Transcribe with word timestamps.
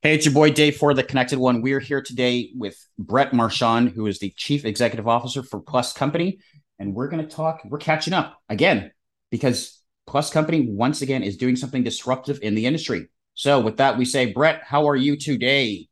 Hey, 0.00 0.14
it's 0.14 0.24
your 0.24 0.32
boy 0.32 0.52
Dave 0.52 0.76
for 0.76 0.94
the 0.94 1.02
Connected 1.02 1.40
One. 1.40 1.60
We're 1.60 1.80
here 1.80 2.00
today 2.00 2.52
with 2.54 2.78
Brett 3.00 3.32
Marchand, 3.32 3.90
who 3.96 4.06
is 4.06 4.20
the 4.20 4.32
Chief 4.36 4.64
Executive 4.64 5.08
Officer 5.08 5.42
for 5.42 5.58
Plus 5.58 5.92
Company. 5.92 6.38
And 6.78 6.94
we're 6.94 7.08
going 7.08 7.26
to 7.26 7.28
talk, 7.28 7.62
we're 7.64 7.78
catching 7.78 8.12
up 8.12 8.38
again 8.48 8.92
because 9.32 9.82
Plus 10.06 10.30
Company, 10.30 10.68
once 10.70 11.02
again, 11.02 11.24
is 11.24 11.36
doing 11.36 11.56
something 11.56 11.82
disruptive 11.82 12.38
in 12.42 12.54
the 12.54 12.66
industry. 12.66 13.08
So, 13.34 13.58
with 13.58 13.78
that, 13.78 13.98
we 13.98 14.04
say, 14.04 14.32
Brett, 14.32 14.62
how 14.62 14.88
are 14.88 14.94
you 14.94 15.16
today? 15.16 15.88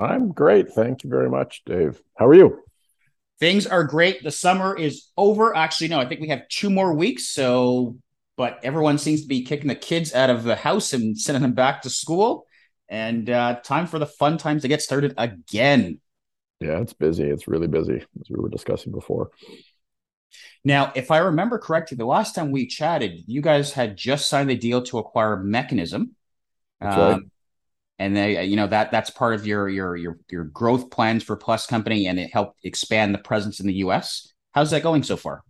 I'm 0.00 0.32
great. 0.32 0.72
Thank 0.72 1.04
you 1.04 1.10
very 1.10 1.30
much, 1.30 1.62
Dave. 1.64 2.02
How 2.16 2.26
are 2.26 2.34
you? 2.34 2.58
Things 3.38 3.68
are 3.68 3.84
great. 3.84 4.24
The 4.24 4.32
summer 4.32 4.76
is 4.76 5.10
over. 5.16 5.54
Actually, 5.56 5.88
no, 5.88 6.00
I 6.00 6.08
think 6.08 6.22
we 6.22 6.30
have 6.30 6.48
two 6.48 6.70
more 6.70 6.92
weeks. 6.92 7.28
So, 7.28 7.98
but 8.36 8.58
everyone 8.64 8.98
seems 8.98 9.22
to 9.22 9.28
be 9.28 9.44
kicking 9.44 9.68
the 9.68 9.76
kids 9.76 10.12
out 10.12 10.28
of 10.28 10.42
the 10.42 10.56
house 10.56 10.92
and 10.92 11.16
sending 11.16 11.42
them 11.42 11.52
back 11.52 11.82
to 11.82 11.90
school 11.90 12.46
and 12.88 13.28
uh, 13.28 13.56
time 13.62 13.86
for 13.86 13.98
the 13.98 14.06
fun 14.06 14.38
times 14.38 14.62
to 14.62 14.68
get 14.68 14.82
started 14.82 15.14
again. 15.16 16.00
Yeah, 16.60 16.80
it's 16.80 16.92
busy. 16.92 17.24
It's 17.24 17.48
really 17.48 17.66
busy, 17.66 17.96
as 18.20 18.30
we 18.30 18.40
were 18.40 18.48
discussing 18.48 18.92
before. 18.92 19.30
Now, 20.64 20.92
if 20.94 21.10
I 21.10 21.18
remember 21.18 21.58
correctly, 21.58 21.96
the 21.96 22.06
last 22.06 22.34
time 22.34 22.50
we 22.50 22.66
chatted, 22.66 23.22
you 23.26 23.40
guys 23.40 23.72
had 23.72 23.96
just 23.96 24.28
signed 24.28 24.50
the 24.50 24.56
deal 24.56 24.82
to 24.84 24.98
acquire 24.98 25.36
Mechanism. 25.36 26.16
That's 26.80 26.96
um, 26.96 27.12
right. 27.12 27.22
And 27.98 28.16
they, 28.16 28.44
you 28.44 28.56
know, 28.56 28.66
that 28.66 28.90
that's 28.90 29.10
part 29.10 29.34
of 29.34 29.46
your 29.46 29.68
your 29.68 29.96
your 29.96 30.18
your 30.30 30.44
growth 30.44 30.90
plans 30.90 31.22
for 31.22 31.36
Plus 31.36 31.66
Company, 31.66 32.06
and 32.06 32.18
it 32.18 32.30
helped 32.32 32.58
expand 32.62 33.14
the 33.14 33.18
presence 33.18 33.60
in 33.60 33.66
the 33.66 33.74
U.S. 33.74 34.32
How's 34.52 34.70
that 34.72 34.82
going 34.82 35.02
so 35.02 35.16
far? 35.16 35.42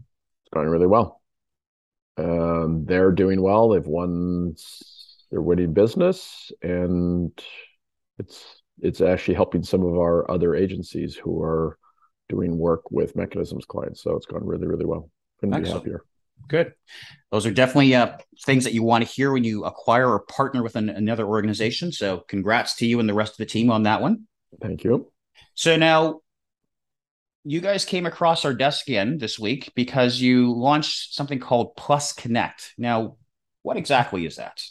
It's 0.45 0.51
going 0.55 0.69
really 0.69 0.87
well. 0.87 1.21
Um, 2.19 2.85
they're 2.85 3.13
doing 3.13 3.43
well. 3.43 3.71
They've 3.71 3.87
won 3.87 4.55
they're 5.31 5.43
winning 5.43 5.73
business 5.73 6.53
and 6.63 7.33
it's 8.19 8.63
it's 8.81 9.01
actually 9.01 9.35
helping 9.35 9.63
some 9.63 9.83
of 9.83 9.95
our 9.95 10.31
other 10.31 10.55
agencies 10.55 11.17
who 11.17 11.43
are 11.43 11.79
doing 12.29 12.59
work 12.59 12.91
with 12.91 13.17
Mechanism's 13.17 13.65
clients. 13.65 14.03
So 14.03 14.15
it's 14.17 14.27
gone 14.27 14.45
really 14.45 14.67
really 14.67 14.85
well. 14.85 15.11
Couldn't 15.41 15.55
Excellent. 15.55 15.85
be 15.85 15.91
happier. 15.91 16.05
Good. 16.49 16.75
Those 17.31 17.47
are 17.47 17.51
definitely 17.51 17.95
uh, 17.95 18.19
things 18.45 18.65
that 18.65 18.75
you 18.75 18.83
want 18.83 19.05
to 19.05 19.11
hear 19.11 19.33
when 19.33 19.43
you 19.43 19.65
acquire 19.65 20.09
or 20.09 20.21
partner 20.21 20.63
with 20.63 20.77
an, 20.77 20.91
another 20.91 21.27
organization. 21.27 21.91
So 21.93 22.19
congrats 22.29 22.77
to 22.77 22.87
you 22.87 23.01
and 23.01 23.09
the 23.09 23.15
rest 23.15 23.33
of 23.33 23.39
the 23.39 23.47
team 23.47 23.71
on 23.71 23.85
that 23.85 24.01
one. 24.01 24.25
Thank 24.61 24.85
you. 24.85 25.11
So 25.55 25.77
now 25.77 26.21
you 27.45 27.61
guys 27.61 27.85
came 27.85 28.07
across 28.07 28.45
our 28.45 28.55
desk 28.55 28.87
again 28.89 29.19
this 29.19 29.39
week 29.39 29.73
because 29.75 30.21
you 30.21 30.53
launched 30.53 31.15
something 31.15 31.39
called 31.41 31.77
PlusConnect. 31.77 32.73
Now 32.77 33.17
what 33.63 33.77
exactly 33.77 34.27
is 34.27 34.37
that 34.37 34.63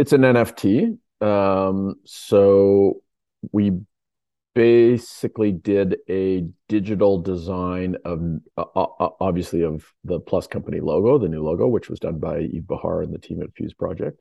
it's 0.00 0.14
an 0.14 0.22
NFT. 0.22 0.96
Um, 1.20 1.96
so 2.06 3.02
we 3.52 3.72
basically 4.54 5.52
did 5.52 5.98
a 6.08 6.46
digital 6.70 7.20
design 7.20 7.96
of 8.06 8.22
uh, 8.56 8.64
uh, 8.74 9.10
obviously 9.20 9.62
of 9.62 9.84
the 10.04 10.18
Plus 10.18 10.46
Company 10.46 10.80
logo, 10.80 11.18
the 11.18 11.28
new 11.28 11.42
logo, 11.42 11.66
which 11.66 11.90
was 11.90 12.00
done 12.00 12.18
by 12.18 12.38
Yves 12.38 12.66
Behar 12.66 13.02
and 13.02 13.12
the 13.12 13.18
team 13.18 13.42
at 13.42 13.54
Fuseproject. 13.54 14.20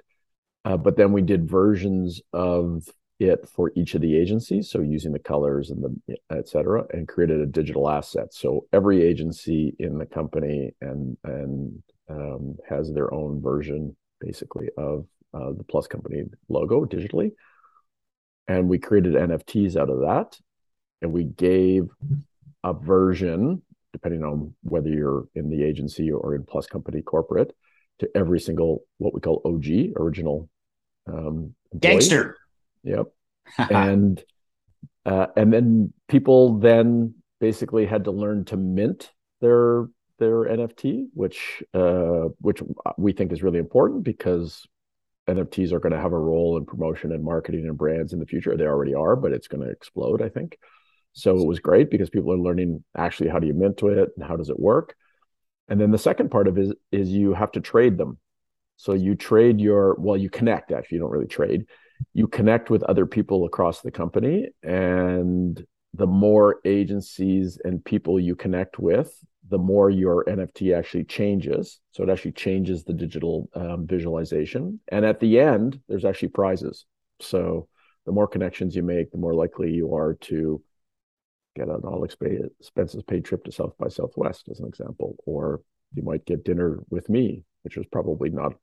Uh, 0.65 0.75
but 0.75 0.97
then 0.97 1.13
we 1.13 1.21
did 1.21 1.49
versions 1.49 2.21
of 2.33 2.89
it 3.21 3.47
for 3.47 3.71
each 3.75 3.95
of 3.95 4.01
the 4.01 4.17
agencies, 4.17 4.69
so 4.69 4.81
using 4.81 5.13
the 5.13 5.19
colors 5.19 5.69
and 5.69 5.81
the 5.81 6.17
et 6.29 6.49
cetera, 6.49 6.83
and 6.91 7.07
created 7.07 7.39
a 7.39 7.45
digital 7.45 7.89
asset. 7.89 8.33
So 8.33 8.67
every 8.73 9.01
agency 9.01 9.77
in 9.79 9.97
the 9.97 10.05
company 10.05 10.75
and 10.81 11.15
and 11.23 11.81
um, 12.09 12.57
has 12.67 12.91
their 12.91 13.13
own 13.13 13.41
version 13.41 13.95
basically 14.19 14.67
of 14.77 15.05
uh, 15.33 15.51
the 15.57 15.63
Plus 15.63 15.87
Company 15.87 16.23
logo 16.47 16.85
digitally. 16.85 17.31
And 18.47 18.67
we 18.67 18.79
created 18.79 19.13
NFTs 19.13 19.75
out 19.75 19.89
of 19.89 19.99
that. 19.99 20.39
And 21.01 21.13
we 21.13 21.23
gave 21.23 21.87
a 22.63 22.73
version, 22.73 23.61
depending 23.93 24.23
on 24.23 24.53
whether 24.63 24.89
you're 24.89 25.27
in 25.35 25.49
the 25.49 25.63
agency 25.63 26.11
or 26.11 26.35
in 26.35 26.43
Plus 26.43 26.67
Company 26.67 27.01
corporate, 27.01 27.55
to 27.99 28.09
every 28.15 28.39
single 28.39 28.83
what 28.97 29.13
we 29.13 29.21
call 29.21 29.41
OG, 29.45 29.97
original 29.97 30.49
um, 31.07 31.53
gangster. 31.77 32.37
Yep. 32.83 33.07
and 33.57 34.23
uh, 35.05 35.27
and 35.35 35.51
then 35.51 35.93
people 36.07 36.59
then 36.59 37.15
basically 37.39 37.85
had 37.85 38.03
to 38.03 38.11
learn 38.11 38.45
to 38.45 38.57
mint 38.57 39.11
their 39.41 39.87
their 40.19 40.45
NFT, 40.45 41.07
which 41.13 41.63
uh, 41.73 42.29
which 42.39 42.61
we 42.97 43.13
think 43.13 43.31
is 43.31 43.41
really 43.41 43.59
important 43.59 44.03
because 44.03 44.65
NFTs 45.29 45.71
are 45.71 45.79
going 45.79 45.93
to 45.93 46.01
have 46.01 46.13
a 46.13 46.19
role 46.19 46.57
in 46.57 46.65
promotion 46.65 47.11
and 47.11 47.23
marketing 47.23 47.67
and 47.67 47.77
brands 47.77 48.13
in 48.13 48.19
the 48.19 48.25
future. 48.25 48.55
They 48.55 48.65
already 48.65 48.93
are, 48.93 49.15
but 49.15 49.31
it's 49.31 49.47
going 49.47 49.63
to 49.65 49.71
explode, 49.71 50.21
I 50.21 50.29
think. 50.29 50.57
So 51.13 51.37
it 51.37 51.47
was 51.47 51.59
great 51.59 51.89
because 51.89 52.09
people 52.09 52.31
are 52.33 52.37
learning 52.37 52.83
actually 52.95 53.29
how 53.29 53.39
do 53.39 53.47
you 53.47 53.53
mint 53.53 53.81
it 53.83 54.09
and 54.15 54.25
how 54.25 54.35
does 54.35 54.49
it 54.49 54.59
work. 54.59 54.95
And 55.67 55.79
then 55.79 55.91
the 55.91 55.97
second 55.97 56.29
part 56.31 56.47
of 56.47 56.57
it 56.57 56.61
is, 56.61 56.73
is 56.91 57.09
you 57.09 57.33
have 57.33 57.51
to 57.53 57.61
trade 57.61 57.97
them. 57.97 58.17
So 58.77 58.93
you 58.93 59.15
trade 59.15 59.59
your 59.59 59.95
well, 59.99 60.17
you 60.17 60.29
connect 60.29 60.71
actually, 60.71 60.97
you 60.97 61.01
don't 61.01 61.11
really 61.11 61.27
trade. 61.27 61.65
You 62.13 62.27
connect 62.27 62.69
with 62.69 62.83
other 62.83 63.05
people 63.05 63.45
across 63.45 63.81
the 63.81 63.91
company. 63.91 64.47
And 64.63 65.61
the 65.93 66.07
more 66.07 66.59
agencies 66.65 67.59
and 67.63 67.83
people 67.83 68.19
you 68.19 68.35
connect 68.35 68.79
with, 68.79 69.13
the 69.49 69.57
more 69.57 69.89
your 69.89 70.23
NFT 70.25 70.77
actually 70.77 71.05
changes. 71.05 71.79
So 71.91 72.03
it 72.03 72.09
actually 72.09 72.33
changes 72.33 72.83
the 72.83 72.93
digital 72.93 73.49
um, 73.53 73.87
visualization. 73.87 74.79
And 74.89 75.05
at 75.05 75.19
the 75.19 75.39
end, 75.39 75.79
there's 75.87 76.05
actually 76.05 76.29
prizes. 76.29 76.85
So 77.19 77.67
the 78.05 78.11
more 78.11 78.27
connections 78.27 78.75
you 78.75 78.83
make, 78.83 79.11
the 79.11 79.17
more 79.17 79.33
likely 79.33 79.71
you 79.71 79.95
are 79.95 80.13
to 80.21 80.61
get 81.55 81.67
an 81.67 81.81
all 81.83 82.03
expenses 82.03 83.03
paid 83.03 83.25
trip 83.25 83.43
to 83.45 83.51
South 83.51 83.77
by 83.77 83.87
Southwest, 83.87 84.47
as 84.49 84.59
an 84.59 84.67
example. 84.67 85.15
Or 85.25 85.61
you 85.93 86.03
might 86.03 86.25
get 86.25 86.45
dinner 86.45 86.79
with 86.89 87.09
me, 87.09 87.43
which 87.63 87.75
was 87.75 87.87
probably 87.87 88.29
not 88.29 88.53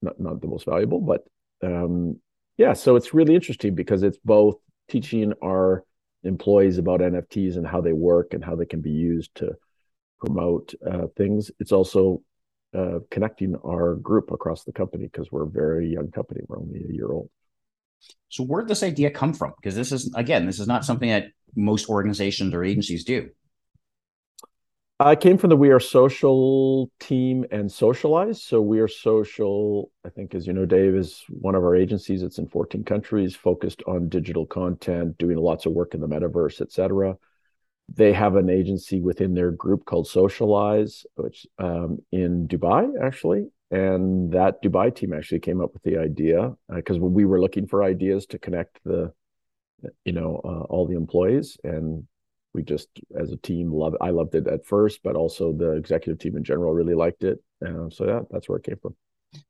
not, 0.00 0.20
not 0.20 0.40
the 0.40 0.46
most 0.46 0.64
valuable, 0.64 1.00
but 1.00 1.24
um, 1.62 2.20
yeah. 2.56 2.72
So 2.72 2.94
it's 2.94 3.12
really 3.12 3.34
interesting 3.34 3.74
because 3.74 4.04
it's 4.04 4.18
both 4.24 4.56
teaching 4.88 5.32
our 5.42 5.84
employees 6.22 6.78
about 6.78 7.00
NFTs 7.00 7.56
and 7.56 7.66
how 7.66 7.80
they 7.80 7.92
work 7.92 8.32
and 8.32 8.44
how 8.44 8.54
they 8.54 8.64
can 8.64 8.80
be 8.80 8.90
used 8.90 9.34
to 9.36 9.56
promote 10.18 10.74
uh, 10.86 11.06
things. 11.16 11.50
It's 11.58 11.72
also 11.72 12.22
uh, 12.74 13.00
connecting 13.10 13.56
our 13.64 13.94
group 13.94 14.30
across 14.30 14.64
the 14.64 14.72
company 14.72 15.04
because 15.04 15.32
we're 15.32 15.44
a 15.44 15.50
very 15.50 15.88
young 15.88 16.10
company. 16.10 16.40
We're 16.46 16.58
only 16.60 16.84
a 16.88 16.92
year 16.92 17.10
old. 17.10 17.30
So 18.28 18.44
where 18.44 18.62
did 18.62 18.68
this 18.68 18.82
idea 18.82 19.10
come 19.10 19.32
from? 19.32 19.54
Because 19.56 19.74
this 19.74 19.92
is 19.92 20.12
again, 20.14 20.46
this 20.46 20.60
is 20.60 20.68
not 20.68 20.84
something 20.84 21.08
that 21.08 21.28
most 21.56 21.88
organizations 21.88 22.54
or 22.54 22.62
agencies 22.62 23.04
do. 23.04 23.30
I 25.00 25.14
came 25.14 25.38
from 25.38 25.50
the 25.50 25.56
We 25.56 25.70
Are 25.70 25.78
Social 25.78 26.90
team 26.98 27.46
and 27.52 27.70
Socialize. 27.70 28.42
So 28.42 28.60
We 28.60 28.80
Are 28.80 28.88
Social, 28.88 29.92
I 30.04 30.08
think, 30.08 30.34
as 30.34 30.44
you 30.44 30.52
know, 30.52 30.66
Dave 30.66 30.96
is 30.96 31.22
one 31.28 31.54
of 31.54 31.62
our 31.62 31.76
agencies. 31.76 32.24
It's 32.24 32.38
in 32.38 32.48
14 32.48 32.82
countries, 32.82 33.36
focused 33.36 33.80
on 33.86 34.08
digital 34.08 34.44
content, 34.44 35.16
doing 35.16 35.36
lots 35.36 35.66
of 35.66 35.72
work 35.72 35.94
in 35.94 36.00
the 36.00 36.08
metaverse, 36.08 36.60
et 36.60 36.72
cetera 36.72 37.16
they 37.92 38.12
have 38.12 38.36
an 38.36 38.50
agency 38.50 39.00
within 39.00 39.34
their 39.34 39.50
group 39.50 39.84
called 39.84 40.06
Socialize, 40.06 41.06
which 41.14 41.46
um, 41.58 41.98
in 42.12 42.46
Dubai 42.46 42.90
actually, 43.02 43.46
and 43.70 44.32
that 44.32 44.62
Dubai 44.62 44.94
team 44.94 45.12
actually 45.12 45.40
came 45.40 45.60
up 45.60 45.72
with 45.72 45.82
the 45.82 45.96
idea 45.98 46.54
because 46.74 46.98
uh, 46.98 47.00
we 47.00 47.24
were 47.24 47.40
looking 47.40 47.66
for 47.66 47.82
ideas 47.82 48.26
to 48.26 48.38
connect 48.38 48.78
the, 48.84 49.12
you 50.04 50.12
know, 50.12 50.40
uh, 50.44 50.64
all 50.70 50.86
the 50.86 50.96
employees, 50.96 51.56
and 51.64 52.06
we 52.52 52.62
just 52.62 52.88
as 53.18 53.32
a 53.32 53.36
team 53.36 53.72
love. 53.72 53.94
I 54.00 54.10
loved 54.10 54.34
it 54.34 54.46
at 54.46 54.66
first, 54.66 55.00
but 55.02 55.16
also 55.16 55.52
the 55.52 55.72
executive 55.72 56.18
team 56.18 56.36
in 56.36 56.44
general 56.44 56.74
really 56.74 56.94
liked 56.94 57.24
it. 57.24 57.42
Uh, 57.64 57.88
so 57.90 58.06
yeah, 58.06 58.20
that's 58.30 58.48
where 58.48 58.58
it 58.58 58.64
came 58.64 58.78
from. 58.80 58.94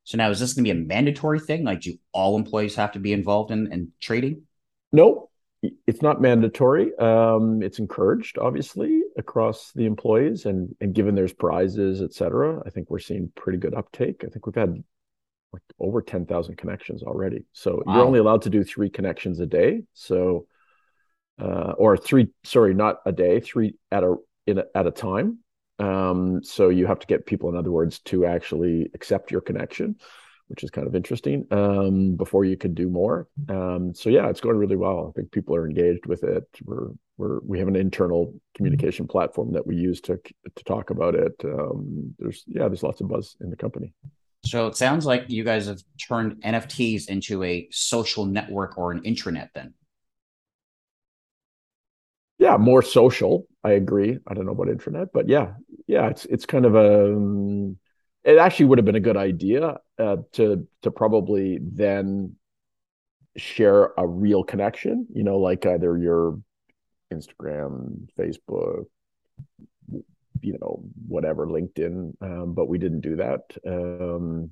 So 0.05 0.17
now 0.17 0.31
is 0.31 0.41
this 0.41 0.55
going 0.55 0.65
to 0.65 0.75
be 0.75 0.81
a 0.81 0.87
mandatory 0.87 1.39
thing? 1.41 1.65
Like, 1.65 1.81
do 1.81 1.95
all 2.13 2.37
employees 2.37 2.75
have 2.77 2.93
to 2.93 2.99
be 2.99 3.13
involved 3.13 3.51
in, 3.53 3.73
in 3.73 3.93
trading? 4.01 4.43
Nope 4.91 5.28
it's 5.63 6.03
not 6.03 6.21
mandatory. 6.21 6.97
Um, 6.99 7.63
it's 7.63 7.79
encouraged, 7.79 8.39
obviously, 8.39 9.03
across 9.17 9.73
the 9.73 9.87
employees, 9.87 10.47
and 10.47 10.75
and 10.81 10.95
given 10.95 11.15
there's 11.15 11.33
prizes, 11.33 12.03
et 12.03 12.13
cetera, 12.13 12.63
I 12.65 12.71
think 12.71 12.91
we're 12.91 12.99
seeing 12.99 13.33
pretty 13.35 13.59
good 13.59 13.75
uptake. 13.75 14.25
I 14.25 14.29
think 14.29 14.47
we've 14.47 14.55
had 14.55 14.83
like 15.53 15.63
over 15.81 16.03
ten 16.03 16.27
thousand 16.27 16.57
connections 16.57 17.03
already. 17.03 17.45
So 17.53 17.83
wow. 17.85 17.95
you're 17.95 18.05
only 18.05 18.19
allowed 18.19 18.43
to 18.43 18.51
do 18.51 18.63
three 18.63 18.91
connections 18.91 19.41
a 19.41 19.47
day. 19.47 19.83
So, 19.95 20.47
uh, 21.41 21.73
or 21.77 21.97
three, 21.97 22.29
sorry, 22.45 22.75
not 22.75 23.01
a 23.05 23.13
day, 23.13 23.41
three 23.41 23.75
at 23.91 24.05
a 24.05 24.17
in 24.47 24.59
a, 24.59 24.65
at 24.75 24.87
a 24.87 24.93
time. 24.93 25.39
Um, 25.81 26.43
so 26.43 26.69
you 26.71 26.87
have 26.87 26.99
to 27.01 27.07
get 27.07 27.27
people, 27.27 27.49
in 27.49 27.57
other 27.57 27.71
words, 27.71 28.01
to 28.01 28.27
actually 28.27 28.91
accept 28.95 29.31
your 29.31 29.41
connection 29.41 29.97
which 30.49 30.65
is 30.65 30.71
kind 30.71 30.87
of 30.87 30.95
interesting 30.95 31.47
um, 31.51 32.17
before 32.17 32.45
you 32.45 32.57
could 32.57 32.75
do 32.75 32.89
more. 32.89 33.29
Um, 33.49 33.95
so 33.95 34.11
yeah, 34.11 34.29
it's 34.29 34.41
going 34.41 34.57
really 34.57 34.77
well. 34.77 35.09
I 35.09 35.13
think 35.19 35.31
people 35.31 35.55
are 35.55 35.67
engaged 35.67 36.07
with 36.07 36.25
it. 36.25 36.45
We're 36.65 36.91
we're 37.17 37.41
we 37.41 37.59
have 37.59 37.69
an 37.69 37.77
internal 37.77 38.35
communication 38.57 39.07
platform 39.07 39.53
that 39.53 39.67
we 39.67 39.77
use 39.77 40.01
to 40.03 40.19
to 40.55 40.65
talk 40.65 40.91
about 40.91 41.15
it. 41.15 41.35
Um, 41.45 42.15
there's 42.19 42.45
yeah, 42.47 42.67
there's 42.69 42.83
lots 42.83 43.01
of 43.01 43.09
buzz 43.09 43.37
in 43.41 43.51
the 43.51 43.57
company. 43.57 43.93
So 44.45 44.67
it 44.67 44.77
sounds 44.77 45.05
like 45.05 45.25
you 45.29 45.45
guys 45.45 45.67
have 45.67 45.83
turned 46.01 46.43
NFTs 46.43 47.09
into 47.09 47.43
a 47.43 47.69
social 47.71 48.25
network 48.25 48.79
or 48.79 48.93
an 48.93 49.03
intranet 49.03 49.49
then. 49.55 49.75
Yeah, 52.39 52.57
more 52.57 52.83
social. 52.83 53.47
I 53.65 53.73
agree. 53.73 54.19
I 54.27 54.35
don't 54.35 54.47
know 54.47 54.53
about 54.53 54.69
intranet, 54.69 55.09
but 55.13 55.29
yeah, 55.29 55.55
yeah, 55.87 56.09
it's 56.09 56.25
it's 56.27 56.47
kind 56.47 56.65
of 56.65 56.75
a. 56.75 57.75
It 58.25 58.39
actually 58.39 58.67
would 58.67 58.79
have 58.79 58.85
been 58.85 58.95
a 58.95 59.01
good 59.01 59.17
idea 59.17 59.79
uh, 59.99 60.17
to 60.33 60.67
to 60.83 60.91
probably 60.91 61.59
then 61.63 62.37
share 63.37 63.93
a 63.97 64.07
real 64.07 64.45
connection. 64.45 65.07
You 65.13 65.23
know, 65.23 65.39
like 65.39 65.65
either 65.65 65.97
your 65.97 66.41
Instagram, 67.13 68.09
Facebook, 68.19 68.87
you 70.43 70.57
know 70.61 70.83
whatever 71.07 71.47
linkedin 71.47 72.13
um, 72.23 72.55
but 72.55 72.69
we 72.69 72.79
didn't 72.79 73.01
do 73.01 73.17
that 73.17 73.41
um, 73.67 74.51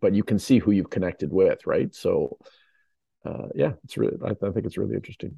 but 0.00 0.14
you 0.14 0.22
can 0.22 0.38
see 0.38 0.58
who 0.58 0.70
you've 0.70 0.90
connected 0.90 1.32
with 1.32 1.66
right 1.66 1.94
so 1.94 2.38
uh, 3.24 3.48
yeah 3.54 3.72
it's 3.84 3.96
really 3.96 4.16
I, 4.24 4.30
I, 4.30 4.50
think 4.50 4.66
it's 4.66 4.78
really 4.78 4.94
interesting 4.94 5.36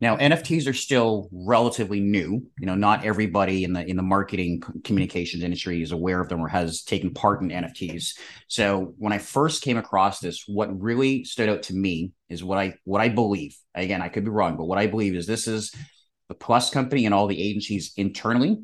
now 0.00 0.16
nfts 0.16 0.68
are 0.68 0.72
still 0.72 1.28
relatively 1.32 2.00
new. 2.00 2.44
You 2.58 2.66
know 2.66 2.74
not 2.74 3.04
everybody 3.04 3.64
in 3.64 3.72
the 3.72 3.86
in 3.86 3.96
the 3.96 4.02
marketing 4.02 4.62
communications 4.84 5.42
industry 5.42 5.82
is 5.82 5.92
aware 5.92 6.20
of 6.20 6.28
them 6.28 6.40
or 6.40 6.48
has 6.48 6.82
taken 6.82 7.12
part 7.14 7.42
in 7.42 7.48
nfts 7.48 8.18
so 8.48 8.94
when 8.98 9.12
i 9.12 9.18
first 9.18 9.62
came 9.62 9.76
across 9.76 10.20
this 10.20 10.44
what 10.46 10.80
really 10.80 11.24
stood 11.24 11.48
out 11.48 11.62
to 11.64 11.74
me 11.74 12.12
is 12.28 12.44
what 12.44 12.58
i 12.58 12.74
what 12.84 13.00
i 13.00 13.08
believe. 13.08 13.56
Again 13.74 14.02
i 14.02 14.08
could 14.08 14.24
be 14.24 14.30
wrong 14.30 14.56
but 14.56 14.66
what 14.66 14.78
i 14.78 14.86
believe 14.86 15.14
is 15.14 15.26
this 15.26 15.46
is 15.46 15.74
the 16.28 16.34
plus 16.34 16.70
company 16.70 17.04
and 17.06 17.14
all 17.14 17.26
the 17.26 17.42
agencies 17.42 17.92
internally 17.96 18.58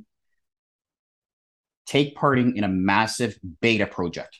take 1.86 2.14
part 2.14 2.38
in 2.38 2.64
a 2.64 2.68
massive 2.68 3.38
beta 3.60 3.86
project 3.86 4.38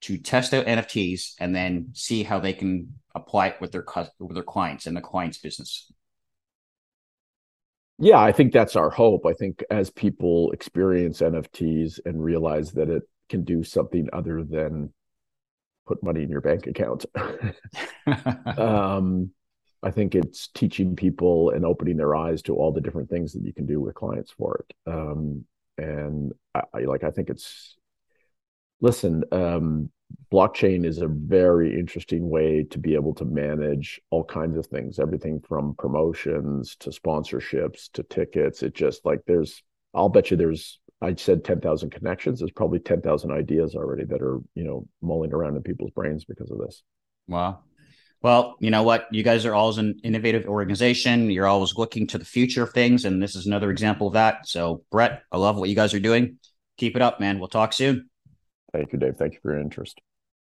to 0.00 0.18
test 0.18 0.54
out 0.54 0.66
NFTs 0.66 1.34
and 1.40 1.54
then 1.54 1.90
see 1.92 2.22
how 2.22 2.38
they 2.38 2.52
can 2.52 2.94
apply 3.18 3.48
it 3.48 3.60
with 3.60 3.72
their 3.72 3.84
with 4.18 4.34
their 4.34 4.42
clients 4.42 4.86
and 4.86 4.96
the 4.96 5.00
client's 5.00 5.38
business. 5.38 5.90
Yeah, 7.98 8.20
I 8.20 8.30
think 8.32 8.52
that's 8.52 8.76
our 8.76 8.90
hope. 8.90 9.26
I 9.26 9.32
think 9.32 9.64
as 9.70 9.90
people 9.90 10.52
experience 10.52 11.20
NFTs 11.20 11.98
and 12.04 12.22
realize 12.22 12.72
that 12.72 12.88
it 12.88 13.02
can 13.28 13.44
do 13.44 13.64
something 13.64 14.08
other 14.12 14.44
than 14.44 14.92
put 15.86 16.02
money 16.02 16.22
in 16.22 16.30
your 16.30 16.40
bank 16.40 16.68
account, 16.68 17.06
um, 18.56 19.32
I 19.82 19.90
think 19.90 20.14
it's 20.14 20.48
teaching 20.48 20.94
people 20.94 21.50
and 21.50 21.64
opening 21.64 21.96
their 21.96 22.14
eyes 22.14 22.42
to 22.42 22.54
all 22.54 22.72
the 22.72 22.80
different 22.80 23.10
things 23.10 23.32
that 23.32 23.44
you 23.44 23.52
can 23.52 23.66
do 23.66 23.80
with 23.80 23.94
clients 23.94 24.30
for 24.30 24.64
it. 24.64 24.92
Um, 24.92 25.44
and 25.76 26.32
I, 26.54 26.62
I 26.74 26.78
like 26.80 27.02
I 27.04 27.10
think 27.10 27.30
it's 27.30 27.76
listen, 28.80 29.24
um, 29.32 29.90
blockchain 30.32 30.84
is 30.84 30.98
a 30.98 31.08
very 31.08 31.78
interesting 31.78 32.28
way 32.28 32.64
to 32.70 32.78
be 32.78 32.94
able 32.94 33.14
to 33.14 33.24
manage 33.24 34.00
all 34.10 34.24
kinds 34.24 34.56
of 34.56 34.66
things, 34.66 34.98
everything 34.98 35.40
from 35.40 35.74
promotions 35.78 36.76
to 36.80 36.90
sponsorships 36.90 37.90
to 37.92 38.02
tickets. 38.02 38.62
It 38.62 38.74
just 38.74 39.04
like 39.06 39.20
there's, 39.26 39.62
I'll 39.94 40.08
bet 40.08 40.30
you 40.30 40.36
there's, 40.36 40.80
I 41.00 41.14
said 41.14 41.44
10,000 41.44 41.90
connections. 41.90 42.38
There's 42.40 42.50
probably 42.50 42.80
10,000 42.80 43.30
ideas 43.30 43.74
already 43.74 44.04
that 44.04 44.20
are, 44.20 44.40
you 44.54 44.64
know, 44.64 44.86
mulling 45.00 45.32
around 45.32 45.56
in 45.56 45.62
people's 45.62 45.92
brains 45.92 46.24
because 46.24 46.50
of 46.50 46.58
this. 46.58 46.82
Wow. 47.26 47.60
Well, 48.20 48.56
you 48.58 48.70
know 48.70 48.82
what? 48.82 49.06
You 49.12 49.22
guys 49.22 49.46
are 49.46 49.54
always 49.54 49.78
an 49.78 50.00
innovative 50.02 50.46
organization. 50.46 51.30
You're 51.30 51.46
always 51.46 51.76
looking 51.76 52.08
to 52.08 52.18
the 52.18 52.24
future 52.24 52.64
of 52.64 52.72
things. 52.72 53.04
And 53.04 53.22
this 53.22 53.36
is 53.36 53.46
another 53.46 53.70
example 53.70 54.08
of 54.08 54.14
that. 54.14 54.48
So, 54.48 54.82
Brett, 54.90 55.22
I 55.30 55.36
love 55.36 55.56
what 55.56 55.68
you 55.68 55.76
guys 55.76 55.94
are 55.94 56.00
doing. 56.00 56.38
Keep 56.78 56.96
it 56.96 57.02
up, 57.02 57.20
man. 57.20 57.38
We'll 57.38 57.48
talk 57.48 57.72
soon. 57.72 58.10
Thank 58.72 58.92
you, 58.92 58.98
Dave. 58.98 59.16
Thank 59.16 59.34
you 59.34 59.40
for 59.40 59.52
your 59.52 59.60
interest. 59.60 60.00